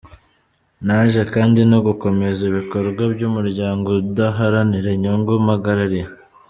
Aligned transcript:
Naje 0.85 1.21
kandi 1.33 1.61
no 1.71 1.79
gukomeza 1.87 2.41
ibikorwa 2.49 3.03
by’umuryango 3.13 3.87
udaharanira 4.01 4.87
inyungu 4.97 5.31
mpagarariye. 5.45 6.05